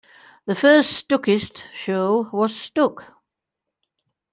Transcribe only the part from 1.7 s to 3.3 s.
show was Stuck!